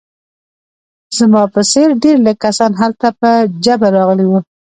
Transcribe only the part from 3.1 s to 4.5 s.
په جبر راغلي وو